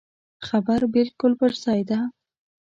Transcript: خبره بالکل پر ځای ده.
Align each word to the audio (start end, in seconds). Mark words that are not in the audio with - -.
خبره 0.47 0.85
بالکل 0.95 1.31
پر 1.39 1.51
ځای 1.63 1.81
ده. 1.89 1.99